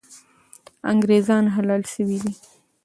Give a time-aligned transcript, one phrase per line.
[0.91, 2.33] انګریزان حلال سوي دي.